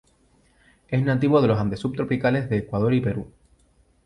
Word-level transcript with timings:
Es 0.87 1.03
nativo 1.03 1.43
de 1.43 1.47
los 1.49 1.59
Andes 1.59 1.79
subtropicales 1.79 2.49
de 2.49 2.57
Ecuador 2.57 2.91
y 2.95 3.01
Perú. 3.01 3.27